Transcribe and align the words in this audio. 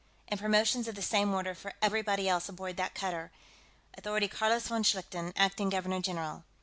And 0.29 0.39
promotions 0.39 0.87
of 0.87 0.95
the 0.95 1.03
same 1.03 1.31
order 1.31 1.53
for 1.53 1.73
everybody 1.79 2.27
else 2.27 2.49
aboard 2.49 2.75
that 2.77 2.95
cutter. 2.95 3.31
Authority 3.95 4.27
Carlos 4.27 4.67
von 4.67 4.81
Schlichten, 4.81 5.31
acting 5.35 5.69
Governor 5.69 5.99
General." 6.01 6.43